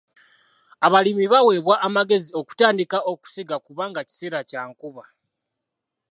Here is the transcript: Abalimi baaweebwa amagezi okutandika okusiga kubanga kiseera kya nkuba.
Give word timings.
Abalimi 0.85 1.25
baaweebwa 1.31 1.75
amagezi 1.87 2.29
okutandika 2.39 2.97
okusiga 3.11 3.55
kubanga 3.65 3.99
kiseera 4.07 4.39
kya 4.49 4.61
nkuba. 4.69 5.03